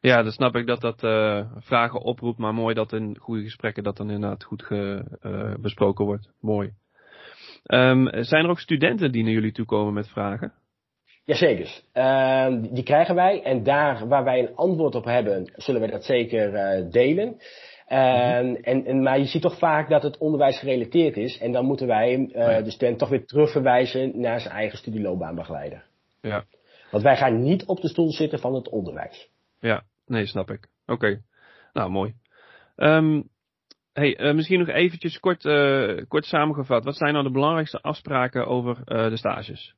Ja, 0.00 0.22
dan 0.22 0.32
snap 0.32 0.56
ik 0.56 0.66
dat 0.66 0.80
dat 0.80 1.02
uh, 1.02 1.46
vragen 1.56 2.00
oproept, 2.00 2.38
maar 2.38 2.54
mooi 2.54 2.74
dat 2.74 2.92
in 2.92 3.18
goede 3.18 3.42
gesprekken 3.42 3.82
dat 3.82 3.96
dan 3.96 4.10
inderdaad 4.10 4.44
goed 4.44 4.62
ge, 4.62 5.04
uh, 5.22 5.54
besproken 5.60 6.04
wordt. 6.04 6.30
Mooi. 6.40 6.72
Um, 7.66 8.08
zijn 8.24 8.44
er 8.44 8.50
ook 8.50 8.60
studenten 8.60 9.12
die 9.12 9.22
naar 9.22 9.32
jullie 9.32 9.52
toe 9.52 9.66
komen 9.66 9.94
met 9.94 10.08
vragen? 10.08 10.52
Jazeker. 11.26 11.80
Uh, 11.94 12.72
die 12.72 12.82
krijgen 12.82 13.14
wij. 13.14 13.42
En 13.42 13.62
daar 13.62 14.08
waar 14.08 14.24
wij 14.24 14.38
een 14.38 14.56
antwoord 14.56 14.94
op 14.94 15.04
hebben, 15.04 15.52
zullen 15.56 15.80
we 15.80 15.90
dat 15.90 16.04
zeker 16.04 16.52
uh, 16.52 16.90
delen. 16.90 17.36
Uh, 17.88 17.98
mm-hmm. 17.98 18.54
en, 18.54 18.84
en, 18.84 19.02
maar 19.02 19.18
je 19.18 19.24
ziet 19.24 19.42
toch 19.42 19.58
vaak 19.58 19.88
dat 19.88 20.02
het 20.02 20.18
onderwijs 20.18 20.58
gerelateerd 20.58 21.16
is. 21.16 21.38
En 21.38 21.52
dan 21.52 21.64
moeten 21.64 21.86
wij 21.86 22.18
uh, 22.18 22.32
ja. 22.32 22.60
de 22.62 22.70
student 22.70 22.98
toch 22.98 23.08
weer 23.08 23.26
terugverwijzen 23.26 24.20
naar 24.20 24.40
zijn 24.40 24.54
eigen 24.54 24.78
studieloopbaanbegeleider. 24.78 25.84
Ja. 26.20 26.44
Want 26.90 27.02
wij 27.02 27.16
gaan 27.16 27.42
niet 27.42 27.64
op 27.64 27.80
de 27.80 27.88
stoel 27.88 28.12
zitten 28.12 28.38
van 28.38 28.54
het 28.54 28.68
onderwijs. 28.68 29.28
Ja, 29.60 29.82
nee, 30.06 30.26
snap 30.26 30.50
ik. 30.50 30.68
Oké. 30.82 30.92
Okay. 30.92 31.20
Nou, 31.72 31.90
mooi. 31.90 32.14
Um, 32.76 33.28
hey, 33.92 34.20
uh, 34.20 34.34
misschien 34.34 34.58
nog 34.58 34.68
eventjes 34.68 35.20
kort, 35.20 35.44
uh, 35.44 36.02
kort 36.08 36.24
samengevat. 36.24 36.84
Wat 36.84 36.96
zijn 36.96 37.12
nou 37.12 37.24
de 37.24 37.30
belangrijkste 37.30 37.80
afspraken 37.80 38.46
over 38.46 38.76
uh, 38.76 39.08
de 39.08 39.16
stages? 39.16 39.74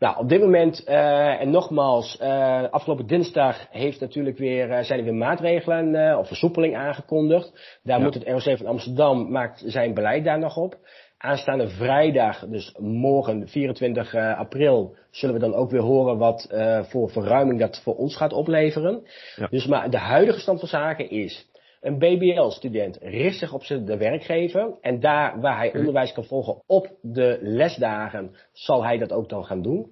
Nou, 0.00 0.18
op 0.18 0.28
dit 0.28 0.40
moment, 0.40 0.84
uh, 0.88 1.40
en 1.40 1.50
nogmaals, 1.50 2.18
uh, 2.22 2.62
afgelopen 2.70 3.06
dinsdag 3.06 3.66
heeft 3.70 4.00
natuurlijk 4.00 4.38
weer, 4.38 4.68
uh, 4.68 4.80
zijn 4.80 4.98
er 4.98 5.04
weer 5.04 5.14
maatregelen 5.14 6.18
of 6.18 6.26
versoepeling 6.26 6.76
aangekondigd. 6.76 7.78
Daar 7.82 7.98
ja. 7.98 8.04
moet 8.04 8.14
het 8.14 8.28
ROC 8.28 8.56
van 8.56 8.66
Amsterdam 8.66 9.30
maakt 9.30 9.62
zijn 9.66 9.94
beleid 9.94 10.24
daar 10.24 10.38
nog 10.38 10.56
op. 10.56 10.76
Aanstaande 11.18 11.68
vrijdag, 11.68 12.46
dus 12.46 12.76
morgen 12.78 13.48
24 13.48 14.14
april, 14.14 14.96
zullen 15.10 15.34
we 15.34 15.40
dan 15.40 15.54
ook 15.54 15.70
weer 15.70 15.80
horen 15.80 16.18
wat 16.18 16.48
voor 16.82 17.10
verruiming 17.10 17.58
dat 17.58 17.80
voor 17.82 17.96
ons 17.96 18.16
gaat 18.16 18.32
opleveren. 18.32 19.02
Ja. 19.36 19.46
Dus 19.50 19.66
maar 19.66 19.90
de 19.90 19.98
huidige 19.98 20.40
stand 20.40 20.58
van 20.58 20.68
zaken 20.68 21.10
is, 21.10 21.49
een 21.80 21.98
BBL-student 21.98 22.98
richt 23.02 23.38
zich 23.38 23.52
op 23.52 23.64
zijn 23.64 23.84
de 23.84 23.96
werkgever 23.96 24.78
en 24.80 25.00
daar 25.00 25.40
waar 25.40 25.56
hij 25.56 25.74
onderwijs 25.74 26.12
kan 26.12 26.24
volgen 26.24 26.62
op 26.66 26.88
de 27.02 27.38
lesdagen, 27.40 28.34
zal 28.52 28.84
hij 28.84 28.98
dat 28.98 29.12
ook 29.12 29.28
dan 29.28 29.44
gaan 29.44 29.62
doen. 29.62 29.90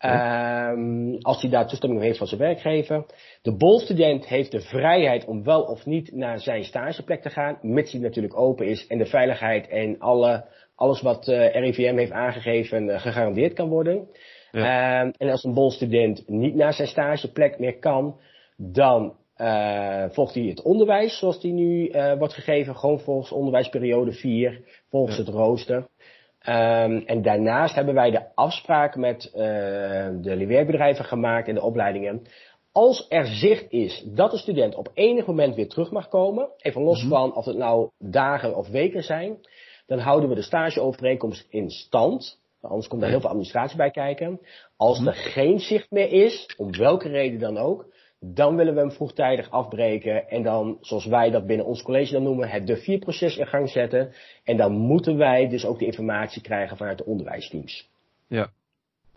Um, 0.00 1.18
als 1.20 1.40
hij 1.40 1.50
daar 1.50 1.68
toestemming 1.68 2.02
heeft 2.02 2.18
van 2.18 2.26
zijn 2.26 2.40
werkgever. 2.40 3.06
De 3.42 3.56
bolstudent 3.56 4.26
heeft 4.26 4.50
de 4.50 4.60
vrijheid 4.60 5.24
om 5.24 5.44
wel 5.44 5.62
of 5.62 5.86
niet 5.86 6.12
naar 6.12 6.40
zijn 6.40 6.64
stageplek 6.64 7.22
te 7.22 7.30
gaan, 7.30 7.58
mits 7.62 7.92
hij 7.92 8.00
natuurlijk 8.00 8.38
open 8.38 8.66
is 8.66 8.86
en 8.86 8.98
de 8.98 9.06
veiligheid 9.06 9.68
en 9.68 9.98
alle, 9.98 10.44
alles 10.74 11.02
wat 11.02 11.28
uh, 11.28 11.54
RIVM 11.54 11.96
heeft 11.96 12.12
aangegeven 12.12 12.88
uh, 12.88 13.00
gegarandeerd 13.00 13.52
kan 13.52 13.68
worden. 13.68 14.08
Ja. 14.50 15.00
Um, 15.00 15.12
en 15.16 15.30
als 15.30 15.44
een 15.44 15.54
bolstudent 15.54 16.28
niet 16.28 16.54
naar 16.54 16.72
zijn 16.72 16.88
stageplek 16.88 17.58
meer 17.58 17.78
kan, 17.78 18.20
dan 18.56 19.16
uh, 19.38 20.04
volgt 20.10 20.34
hij 20.34 20.42
het 20.42 20.62
onderwijs 20.62 21.18
zoals 21.18 21.40
die 21.40 21.52
nu 21.52 21.88
uh, 21.88 22.18
wordt 22.18 22.34
gegeven, 22.34 22.76
gewoon 22.76 23.00
volgens 23.00 23.32
onderwijsperiode 23.32 24.12
4, 24.12 24.60
volgens 24.90 25.16
ja. 25.16 25.22
het 25.24 25.32
rooster. 25.32 25.76
Um, 25.76 27.02
en 27.06 27.22
daarnaast 27.22 27.74
hebben 27.74 27.94
wij 27.94 28.10
de 28.10 28.34
afspraak 28.34 28.96
met 28.96 29.24
uh, 29.26 29.32
de 30.22 30.36
leerwerkbedrijven 30.36 31.04
gemaakt 31.04 31.48
en 31.48 31.54
de 31.54 31.62
opleidingen. 31.62 32.22
Als 32.72 33.06
er 33.08 33.26
zicht 33.26 33.66
is 33.68 34.02
dat 34.14 34.30
de 34.30 34.38
student 34.38 34.74
op 34.74 34.90
enig 34.94 35.26
moment 35.26 35.54
weer 35.54 35.68
terug 35.68 35.90
mag 35.90 36.08
komen, 36.08 36.48
even 36.56 36.82
los 36.82 37.02
mm 37.02 37.10
-hmm. 37.10 37.18
van 37.18 37.36
of 37.36 37.44
het 37.44 37.56
nou 37.56 37.90
dagen 37.98 38.56
of 38.56 38.68
weken 38.68 39.02
zijn, 39.02 39.38
dan 39.86 39.98
houden 39.98 40.28
we 40.28 40.34
de 40.34 40.42
stageovereenkomst 40.42 41.46
in 41.50 41.70
stand. 41.70 42.40
Anders 42.60 42.88
komt 42.88 43.02
er 43.02 43.08
heel 43.08 43.20
veel 43.20 43.28
administratie 43.28 43.76
bij 43.76 43.90
kijken. 43.90 44.40
Als 44.76 44.98
Mhm. 44.98 45.08
er 45.08 45.14
geen 45.14 45.58
zicht 45.58 45.90
meer 45.90 46.12
is, 46.12 46.54
om 46.56 46.76
welke 46.76 47.08
reden 47.08 47.38
dan 47.38 47.56
ook, 47.56 47.86
dan 48.34 48.56
willen 48.56 48.74
we 48.74 48.80
hem 48.80 48.92
vroegtijdig 48.92 49.50
afbreken 49.50 50.28
en 50.28 50.42
dan, 50.42 50.78
zoals 50.80 51.06
wij 51.06 51.30
dat 51.30 51.46
binnen 51.46 51.66
ons 51.66 51.82
college 51.82 52.12
dan 52.12 52.22
noemen, 52.22 52.48
het 52.48 52.66
de 52.66 52.76
vier 52.76 52.98
proces 52.98 53.36
in 53.36 53.46
gang 53.46 53.68
zetten. 53.68 54.12
En 54.44 54.56
dan 54.56 54.72
moeten 54.72 55.16
wij 55.16 55.48
dus 55.48 55.64
ook 55.64 55.78
de 55.78 55.86
informatie 55.86 56.42
krijgen 56.42 56.76
vanuit 56.76 56.98
de 56.98 57.04
onderwijsteams. 57.04 57.90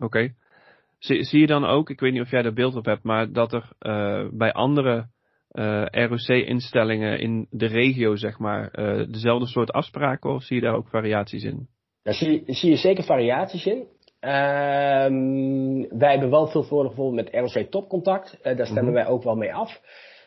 Oké. 0.00 0.34
Zie, 0.98 1.24
zie 1.24 1.40
je 1.40 1.46
dan 1.46 1.64
ook, 1.64 1.90
ik 1.90 2.00
weet 2.00 2.12
niet 2.12 2.22
of 2.22 2.30
jij 2.30 2.42
er 2.42 2.52
beeld 2.52 2.76
op 2.76 2.84
hebt, 2.84 3.02
maar 3.02 3.32
dat 3.32 3.52
er 3.52 3.72
eh, 3.78 4.28
bij 4.32 4.52
andere 4.52 5.06
eh, 5.48 5.84
ROC-instellingen 5.90 7.18
in 7.18 7.46
de 7.50 7.66
regio, 7.66 8.16
zeg 8.16 8.38
maar, 8.38 8.70
eh, 8.70 9.06
dezelfde 9.08 9.46
soort 9.46 9.72
afspraken 9.72 10.30
of 10.30 10.42
zie 10.42 10.56
je 10.56 10.62
daar 10.62 10.74
ook 10.74 10.88
variaties 10.88 11.44
in? 11.44 11.68
Daar 12.02 12.14
zie, 12.14 12.42
zie 12.46 12.70
je 12.70 12.76
zeker 12.76 13.04
variaties 13.04 13.66
in. 13.66 13.86
Ehm, 14.20 15.98
wij 15.98 16.10
hebben 16.10 16.30
wel 16.30 16.46
veel 16.46 16.62
voordeel 16.62 16.94
bijvoorbeeld 16.94 17.32
met 17.32 17.54
ROC 17.54 17.64
Topcontact. 17.70 18.38
Eh, 18.42 18.56
daar 18.56 18.66
stemmen 18.66 18.92
Mhm. 18.92 19.02
wij 19.02 19.06
ook 19.06 19.22
wel 19.22 19.34
mee 19.36 19.54
af. 19.54 19.80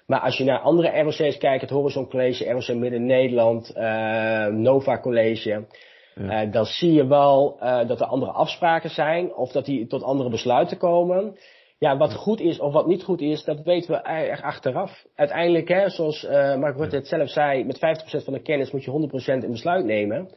Maar 0.08 0.20
als 0.20 0.38
je 0.38 0.44
naar 0.44 0.60
andere 0.60 1.02
ROC's 1.02 1.38
kijkt, 1.38 1.62
het 1.62 1.70
Horizon 1.70 2.10
College, 2.10 2.52
ROC 2.52 2.76
Midden-Nederland, 2.78 3.74
eh, 3.74 4.46
Nova 4.46 5.00
College. 5.00 5.50
Ja. 5.50 6.42
eh, 6.42 6.52
dan 6.52 6.66
zie 6.66 6.94
je 6.94 7.08
wel 7.08 7.58
eh, 7.60 7.88
dat 7.88 8.00
er 8.00 8.06
andere 8.06 8.32
afspraken 8.32 8.90
zijn 8.90 9.36
of 9.36 9.52
dat 9.52 9.66
die 9.66 9.88
tot 9.88 10.04
andere 10.04 10.30
besluiten 10.30 10.78
komen. 10.78 11.38
Ja, 11.80 11.98
wat 11.98 12.14
goed 12.14 12.40
is 12.40 12.60
of 12.60 12.74
wat 12.74 12.88
niet 12.88 13.04
goed 13.04 13.22
is, 13.22 13.44
dat 13.44 13.62
weten 13.64 13.92
we 13.92 13.98
echt 14.02 14.42
achteraf. 14.42 15.06
Uiteindelijk, 15.16 15.68
hè, 15.68 15.90
zoals 15.90 16.24
Mark 16.60 16.78
Rutte 16.78 16.96
het 16.96 17.08
zelf 17.08 17.30
zei, 17.30 17.66
met 17.66 17.78
50% 17.78 18.24
van 18.24 18.34
de 18.34 18.42
kennis 18.42 18.72
moet 18.72 18.84
je 18.84 18.92
100% 18.92 19.44
in 19.44 19.52
besluit 19.52 19.86
nemen. 19.86 20.30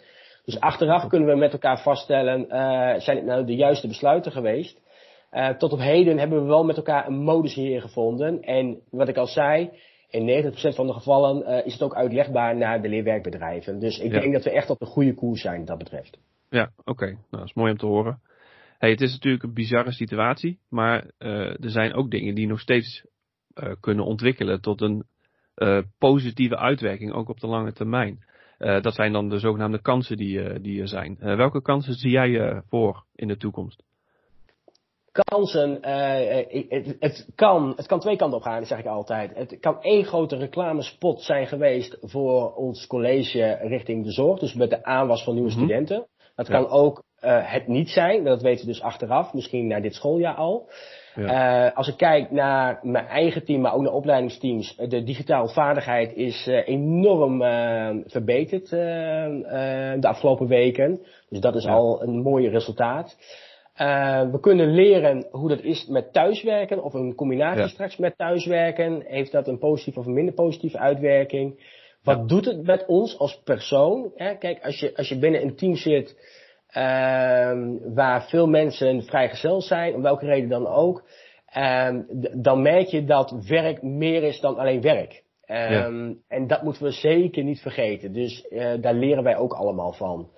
Dus 0.46 0.60
achteraf 0.60 1.06
kunnen 1.06 1.28
we 1.28 1.36
met 1.36 1.52
elkaar 1.52 1.80
vaststellen, 1.80 2.48
eh, 2.48 3.00
zijn 3.00 3.16
het 3.16 3.26
nou 3.26 3.44
de 3.44 3.54
juiste 3.54 3.88
besluiten 3.88 4.32
geweest? 4.32 4.80
Eh, 5.30 5.48
tot 5.48 5.72
op 5.72 5.78
heden 5.78 6.18
hebben 6.18 6.40
we 6.40 6.46
wel 6.48 6.64
met 6.64 6.76
elkaar 6.76 7.06
een 7.06 7.22
modus 7.22 7.54
hier 7.54 7.80
gevonden. 7.80 8.42
En 8.42 8.80
wat 8.90 9.08
ik 9.08 9.16
al 9.16 9.26
zei, 9.26 9.70
in 10.10 10.24
90% 10.24 10.74
van 10.74 10.86
de 10.86 10.92
gevallen 10.92 11.44
eh, 11.44 11.66
is 11.66 11.72
het 11.72 11.82
ook 11.82 11.94
uitlegbaar 11.94 12.56
naar 12.56 12.82
de 12.82 12.88
leerwerkbedrijven. 12.88 13.78
Dus 13.78 13.98
ik 13.98 14.12
Ja. 14.12 14.20
denk 14.20 14.32
dat 14.32 14.44
we 14.44 14.50
echt 14.50 14.70
op 14.70 14.78
de 14.78 14.86
goede 14.86 15.14
koers 15.14 15.40
zijn 15.40 15.58
wat 15.58 15.66
dat 15.66 15.78
betreft. 15.78 16.18
Ja, 16.50 16.70
oké. 16.84 17.06
Nou, 17.06 17.18
dat 17.30 17.44
is 17.44 17.54
mooi 17.54 17.70
om 17.72 17.78
te 17.78 17.86
horen. 17.86 18.20
Hey, 18.78 18.90
het 18.90 19.00
is 19.00 19.12
natuurlijk 19.12 19.42
een 19.42 19.54
bizarre 19.54 19.92
situatie, 19.92 20.58
maar 20.68 21.10
er 21.18 21.70
zijn 21.70 21.94
ook 21.94 22.10
dingen 22.10 22.34
die 22.34 22.46
nog 22.46 22.60
steeds 22.60 23.06
kunnen 23.80 24.04
ontwikkelen 24.04 24.60
tot 24.60 24.80
een 24.80 25.04
positieve 25.98 26.56
uitwerking, 26.56 27.12
ook 27.12 27.28
op 27.28 27.40
de 27.40 27.46
lange 27.46 27.72
termijn. 27.72 28.24
Eh, 28.58 28.82
dat 28.82 28.94
zijn 28.94 29.12
dan 29.12 29.28
de 29.28 29.38
zogenaamde 29.38 29.80
kansen 29.80 30.16
die, 30.16 30.42
eh, 30.42 30.56
die 30.62 30.80
er 30.80 30.88
zijn. 30.88 31.16
Eh, 31.20 31.36
welke 31.36 31.62
kansen 31.62 31.94
zie 31.94 32.10
jij 32.10 32.62
voor 32.68 33.04
in 33.14 33.28
de 33.28 33.36
toekomst? 33.36 33.82
Kansen, 35.12 35.78
het, 36.68 36.96
het, 37.00 37.28
kan, 37.34 37.72
het 37.76 37.86
kan 37.86 38.00
twee 38.00 38.16
kanten 38.16 38.38
op 38.38 38.44
gaan, 38.44 38.64
zeg 38.66 38.78
ik 38.78 38.86
altijd. 38.86 39.34
Het 39.34 39.58
kan 39.60 39.82
één 39.82 40.04
grote 40.04 40.36
reclamespot 40.36 41.22
zijn 41.22 41.46
geweest 41.46 41.96
voor 42.00 42.54
ons 42.54 42.86
college 42.86 43.58
richting 43.62 44.04
de 44.04 44.12
zorg. 44.12 44.38
Dus 44.40 44.54
met 44.54 44.70
de 44.70 44.84
aanwas 44.84 45.24
van 45.24 45.34
nieuwe 45.34 45.48
Mhm. 45.50 45.58
studenten. 45.58 46.06
Dat 46.34 46.46
Ja. 46.46 46.54
kan 46.54 46.68
ook 46.68 47.02
het 47.20 47.66
niet 47.66 47.88
zijn, 47.88 48.24
dat 48.24 48.42
weten 48.42 48.66
we 48.66 48.72
dus 48.72 48.82
achteraf, 48.82 49.32
misschien 49.32 49.66
na 49.66 49.80
dit 49.80 49.94
schooljaar 49.94 50.34
al. 50.34 50.68
Ja. 51.16 51.66
Eh, 51.68 51.76
als 51.76 51.88
ik 51.88 51.96
kijk 51.96 52.30
naar 52.30 52.78
mijn 52.82 53.06
eigen 53.06 53.44
team, 53.44 53.60
maar 53.60 53.74
ook 53.74 53.82
naar 53.82 53.92
opleidingsteams, 53.92 54.76
eh, 54.76 54.88
de 54.88 55.02
digitale 55.02 55.48
vaardigheid 55.48 56.12
is 56.14 56.46
eh, 56.46 56.68
enorm 56.68 57.38
verbeterd 58.06 58.70
de 58.70 60.08
afgelopen 60.08 60.46
weken. 60.46 61.00
Dus 61.28 61.40
dat 61.40 61.54
is 61.54 61.64
Ja. 61.64 61.72
al 61.72 62.02
een 62.02 62.22
mooi 62.22 62.48
resultaat. 62.48 63.16
We 64.32 64.38
kunnen 64.40 64.74
leren 64.74 65.26
hoe 65.30 65.48
dat 65.48 65.60
is 65.62 65.86
met 65.86 66.12
thuiswerken 66.12 66.82
of 66.82 66.94
een 66.94 67.14
combinatie 67.14 67.60
Ja. 67.60 67.68
straks 67.68 67.96
met 67.96 68.16
thuiswerken. 68.16 69.02
Heeft 69.06 69.32
dat 69.32 69.48
een 69.48 69.58
positieve 69.58 69.98
of 69.98 70.06
een 70.06 70.12
minder 70.14 70.34
positieve 70.34 70.78
uitwerking? 70.78 71.74
Wat 72.02 72.16
Ja. 72.16 72.24
doet 72.26 72.44
het 72.44 72.62
met 72.66 72.86
ons 72.86 73.18
als 73.18 73.40
persoon? 73.44 74.12
Hè? 74.14 74.34
Kijk, 74.34 74.64
als 74.64 74.80
je, 74.80 74.96
als 74.96 75.08
je 75.08 75.18
binnen 75.18 75.42
een 75.42 75.56
team 75.56 75.76
zit 75.76 76.16
waar 77.94 78.26
veel 78.28 78.46
mensen 78.46 79.02
vrijgezel 79.02 79.60
zijn, 79.60 79.94
om 79.94 80.02
welke 80.02 80.26
reden 80.26 80.48
dan 80.48 80.66
ook, 80.66 81.04
ehm, 81.46 82.02
dan 82.42 82.62
merk 82.62 82.86
je 82.86 83.04
dat 83.04 83.44
werk 83.48 83.82
meer 83.82 84.22
is 84.22 84.40
dan 84.40 84.58
alleen 84.58 84.80
werk. 84.80 85.22
Ehm, 85.44 86.12
En 86.28 86.46
dat 86.46 86.62
moeten 86.62 86.82
we 86.82 86.90
zeker 86.90 87.44
niet 87.44 87.60
vergeten. 87.60 88.12
Dus 88.12 88.48
eh, 88.48 88.72
daar 88.80 88.94
leren 88.94 89.22
wij 89.24 89.36
ook 89.36 89.52
allemaal 89.52 89.92
van. 89.92 90.28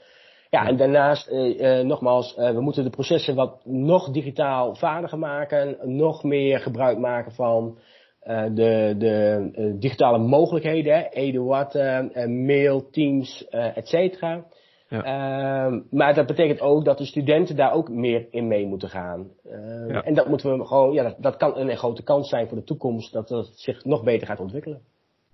Ja, 0.51 0.63
Ja. 0.63 0.69
en 0.69 0.77
daarnaast, 0.77 1.29
eh, 1.29 1.79
eh, 1.79 1.87
nogmaals, 1.87 2.35
eh, 2.35 2.51
we 2.51 2.61
moeten 2.61 2.85
de 2.85 2.91
processen 2.91 3.35
wat 3.35 3.61
nog 3.65 4.11
digitaal 4.11 4.75
vaardiger 4.75 5.19
maken, 5.19 5.77
nog 5.97 6.23
meer 6.23 6.59
gebruik 6.61 6.99
maken 6.99 7.33
van 7.33 7.79
eh, 8.21 8.45
de, 8.55 8.95
de 8.99 9.77
digitale 9.79 10.19
mogelijkheden, 10.19 10.95
hè, 10.95 11.09
Eduard, 11.11 11.75
eh, 11.75 11.99
eh, 11.99 12.29
mail, 12.29 12.91
Teams, 12.91 13.49
eh 13.49 13.77
et 13.77 13.89
cetera. 13.89 14.45
Ja. 14.89 15.03
Ehm, 15.03 15.81
maar 15.91 16.15
dat 16.15 16.27
betekent 16.27 16.61
ook 16.61 16.85
dat 16.85 16.99
de 16.99 17.05
studenten 17.05 17.57
daar 17.57 17.73
ook 17.73 17.89
meer 17.89 18.27
in 18.31 18.49
mee 18.49 18.67
moeten 18.67 18.89
gaan. 18.89 19.31
Ehm, 19.45 19.89
Ja. 19.89 20.03
En 20.03 20.15
dat 20.15 20.29
moeten 20.29 20.59
we 20.59 20.67
gewoon, 20.67 20.93
ja, 20.93 21.03
dat, 21.03 21.17
dat 21.19 21.37
kan 21.37 21.57
een 21.57 21.77
grote 21.77 22.03
kans 22.03 22.29
zijn 22.29 22.49
voor 22.49 22.57
de 22.59 22.65
toekomst, 22.65 23.13
dat 23.13 23.29
het 23.29 23.51
zich 23.55 23.85
nog 23.85 24.05
beter 24.05 24.27
gaat 24.27 24.41
ontwikkelen. 24.41 24.81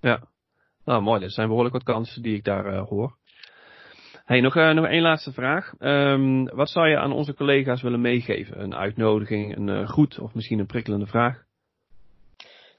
Ja, 0.01 0.21
nou 0.85 1.03
mooi. 1.03 1.21
Dat 1.21 1.33
zijn 1.33 1.47
behoorlijk 1.49 1.75
wat 1.75 1.85
kansen 1.85 2.23
die 2.23 2.37
ik 2.37 2.45
daar 2.45 2.67
eh, 2.67 2.89
hoor. 2.89 3.17
Hey, 4.25 4.41
nog, 4.41 4.57
eh, 4.57 4.71
nog 4.71 4.87
één 4.87 5.03
laatste 5.03 5.33
vraag. 5.33 5.75
Ehm, 5.79 6.45
wat 6.45 6.69
zou 6.71 6.89
je 6.89 6.99
aan 6.99 7.13
onze 7.13 7.35
collega's 7.35 7.83
willen 7.83 8.01
meegeven? 8.01 8.63
Een 8.63 8.75
uitnodiging, 8.75 9.57
een 9.57 9.69
eh, 9.69 9.89
groet 9.89 10.19
of 10.19 10.35
misschien 10.35 10.59
een 10.59 10.67
prikkelende 10.67 11.07
vraag? 11.07 11.43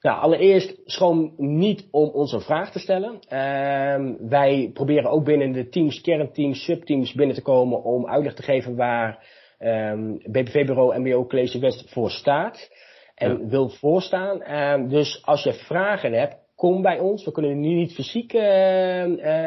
Nou, 0.06 0.20
allereerst 0.20 0.80
schroom 0.84 1.34
niet 1.36 1.88
om 1.90 2.08
ons 2.08 2.32
een 2.32 2.40
vraag 2.40 2.72
te 2.72 2.78
stellen. 2.78 3.18
Ehm, 3.28 4.28
wij 4.28 4.70
proberen 4.72 5.10
ook 5.10 5.24
binnen 5.24 5.52
de 5.52 5.68
teams, 5.68 6.00
kernteams, 6.00 6.64
subteams 6.64 7.12
binnen 7.12 7.36
te 7.36 7.42
komen 7.42 7.82
om 7.82 8.06
uitleg 8.08 8.34
te 8.34 8.42
geven 8.42 8.76
waar 8.76 9.26
ehm 9.58 10.16
BPV-bureau 10.24 10.98
MBO 10.98 11.26
College 11.26 11.58
West 11.58 11.92
voor 11.92 12.10
staat 12.10 12.70
en 13.14 13.30
Ja. 13.30 13.46
wil 13.46 13.68
voorstaan. 13.68 14.42
Ehm, 14.42 14.88
dus 14.88 15.22
als 15.24 15.42
je 15.42 15.52
vragen 15.52 16.12
hebt, 16.12 16.36
kom 16.56 16.82
bij 16.82 16.98
ons. 16.98 17.24
We 17.24 17.32
kunnen 17.32 17.60
nu 17.60 17.74
niet 17.74 17.94
fysiek 17.94 18.32
eh, 18.32 18.40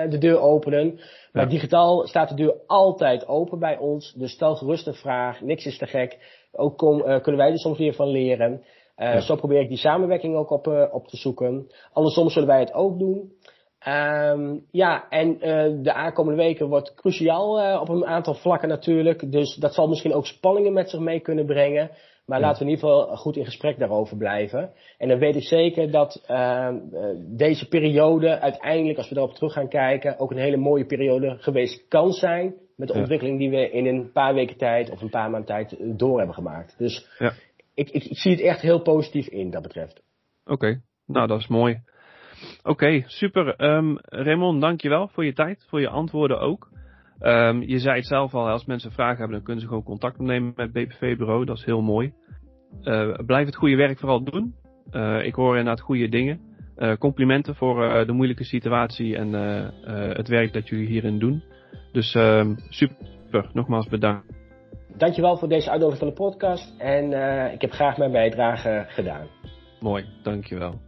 de 0.09 0.17
deur 0.19 0.39
openen. 0.39 0.99
Maar 1.33 1.49
digitaal 1.49 2.07
staat 2.07 2.29
de 2.29 2.35
deur 2.35 2.55
altijd 2.67 3.27
open 3.27 3.59
bij 3.59 3.77
ons. 3.77 4.13
Dus 4.13 4.31
stel 4.31 4.55
gerust 4.55 4.87
een 4.87 4.93
vraag. 4.93 5.41
Niks 5.41 5.65
is 5.65 5.77
te 5.77 5.87
gek. 5.87 6.17
Ook 6.51 6.77
kom, 6.77 7.01
eh, 7.01 7.21
kunnen 7.21 7.41
wij 7.41 7.51
er 7.51 7.59
soms 7.59 7.77
weer 7.77 7.93
van 7.93 8.07
leren. 8.07 8.63
Eh, 8.99 9.13
Ja. 9.13 9.19
Zo 9.19 9.35
probeer 9.35 9.61
ik 9.61 9.67
die 9.67 9.77
samenwerking 9.77 10.35
ook 10.35 10.49
op, 10.49 10.67
eh, 10.67 10.83
op 10.91 11.07
te 11.07 11.17
zoeken. 11.17 11.67
Andersom 11.93 12.29
zullen 12.29 12.47
wij 12.47 12.59
het 12.59 12.73
ook 12.73 12.99
doen. 12.99 13.31
Ehm, 13.79 14.57
ja, 14.71 15.09
en 15.09 15.41
eh, 15.41 15.83
de 15.83 15.93
aankomende 15.93 16.41
weken 16.41 16.67
wordt 16.67 16.93
cruciaal 16.95 17.79
op 17.81 17.89
een 17.89 18.05
aantal 18.05 18.33
vlakken 18.33 18.69
natuurlijk. 18.69 19.31
Dus 19.31 19.55
dat 19.55 19.73
zal 19.73 19.87
misschien 19.87 20.13
ook 20.13 20.25
spanningen 20.25 20.73
met 20.73 20.89
zich 20.89 20.99
mee 20.99 21.19
kunnen 21.19 21.45
brengen. 21.45 21.89
Maar 22.25 22.39
Ja. 22.39 22.45
laten 22.45 22.65
we 22.65 22.69
in 22.71 22.75
ieder 22.75 22.89
geval 22.89 23.15
goed 23.15 23.35
in 23.37 23.45
gesprek 23.45 23.79
daarover 23.79 24.17
blijven. 24.17 24.71
En 24.97 25.07
dan 25.07 25.19
weet 25.19 25.35
ik 25.35 25.43
zeker 25.43 25.91
dat 25.91 26.23
ehm, 26.27 26.75
eh, 26.93 27.03
deze 27.37 27.67
periode 27.67 28.39
uiteindelijk, 28.39 28.97
als 28.97 29.09
we 29.09 29.15
daarop 29.15 29.33
terug 29.33 29.53
gaan 29.53 29.69
kijken, 29.69 30.19
ook 30.19 30.31
een 30.31 30.37
hele 30.37 30.57
mooie 30.57 30.85
periode 30.85 31.35
geweest 31.39 31.87
kan 31.87 32.11
zijn. 32.11 32.53
Met 32.75 32.87
de 32.87 32.93
Ja. 32.93 32.99
ontwikkeling 32.99 33.39
die 33.39 33.49
we 33.49 33.69
in 33.69 33.85
een 33.85 34.11
paar 34.11 34.33
weken 34.33 34.57
tijd 34.57 34.91
of 34.91 35.01
een 35.01 35.09
paar 35.09 35.29
maanden 35.29 35.45
tijd 35.49 35.75
door 35.97 36.17
hebben 36.17 36.35
gemaakt. 36.35 36.75
Dus 36.77 37.07
Ja. 37.17 37.31
Ik, 37.79 37.89
ik, 37.89 38.17
zie 38.17 38.31
het 38.31 38.41
echt 38.41 38.61
heel 38.61 38.81
positief 38.81 39.27
in 39.27 39.49
dat 39.49 39.61
betreft. 39.61 40.03
Oké, 40.45 40.81
nou 41.05 41.27
dat 41.27 41.39
is 41.39 41.47
mooi. 41.47 41.81
Oké, 42.63 43.03
super. 43.05 43.55
Ehm 43.55 43.95
Raymond, 44.01 44.61
dankjewel 44.61 45.07
voor 45.07 45.25
je 45.25 45.33
tijd, 45.33 45.65
voor 45.67 45.81
je 45.81 45.89
antwoorden 45.89 46.39
ook. 46.39 46.69
Ehm, 47.19 47.61
je 47.61 47.79
zei 47.79 47.95
het 47.95 48.07
zelf 48.07 48.33
al, 48.33 48.49
als 48.49 48.65
mensen 48.65 48.91
vragen 48.91 49.17
hebben, 49.17 49.35
dan 49.35 49.43
kunnen 49.43 49.61
ze 49.61 49.67
gewoon 49.67 49.83
contact 49.83 50.19
opnemen 50.19 50.53
met 50.55 50.71
BPV-bureau. 50.71 51.45
Dat 51.45 51.57
is 51.57 51.65
heel 51.65 51.81
mooi. 51.81 52.13
Eh, 52.83 53.13
blijf 53.25 53.45
het 53.45 53.55
goede 53.55 53.75
werk 53.75 53.99
vooral 53.99 54.23
doen. 54.23 54.55
Eh, 54.91 55.25
ik 55.25 55.35
hoor 55.35 55.57
inderdaad 55.57 55.81
goede 55.81 56.09
dingen. 56.09 56.39
Eh, 56.75 56.95
complimenten 56.97 57.55
voor 57.55 58.05
de 58.05 58.11
moeilijke 58.11 58.43
situatie 58.43 59.15
en 59.15 59.33
het 60.15 60.27
werk 60.27 60.53
dat 60.53 60.69
jullie 60.69 60.87
hierin 60.87 61.19
doen. 61.19 61.43
Dus 61.91 62.15
ehm, 62.15 62.55
super, 62.69 63.49
nogmaals 63.53 63.87
bedankt. 63.87 64.38
Dankjewel 64.99 65.37
voor 65.37 65.47
deze 65.47 65.69
uitnodiging 65.69 65.99
van 65.99 66.07
de 66.07 66.29
podcast. 66.29 66.73
En 66.77 67.13
eh, 67.13 67.53
ik 67.53 67.61
heb 67.61 67.71
graag 67.71 67.97
mijn 67.97 68.11
bijdrage 68.11 68.85
gedaan. 68.87 69.27
Mooi, 69.79 70.05
dankjewel. 70.23 70.79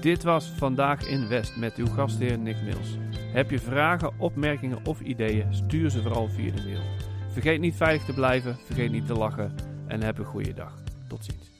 Dit 0.00 0.22
was 0.22 0.46
Vandaag 0.46 1.08
in 1.08 1.28
West 1.28 1.56
met 1.56 1.76
uw 1.76 1.86
gastheer 1.86 2.38
Nick 2.38 2.56
Mills. 2.64 2.96
Heb 3.32 3.50
je 3.50 3.58
vragen, 3.58 4.12
opmerkingen 4.18 4.78
of 4.86 5.00
ideeën, 5.00 5.54
stuur 5.54 5.90
ze 5.90 6.02
vooral 6.02 6.28
via 6.28 6.52
de 6.54 6.62
mail. 6.62 6.82
Vergeet 7.28 7.60
niet 7.60 7.76
veilig 7.76 8.04
te 8.04 8.14
blijven, 8.14 8.54
vergeet 8.54 8.90
niet 8.90 9.06
te 9.06 9.14
lachen 9.14 9.54
en 9.86 10.02
heb 10.02 10.18
een 10.18 10.24
goede 10.24 10.54
dag. 10.54 10.74
Tot 11.08 11.24
ziens. 11.24 11.51